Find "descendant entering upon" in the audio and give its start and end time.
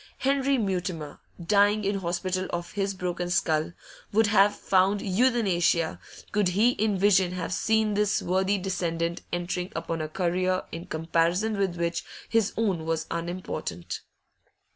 8.57-10.01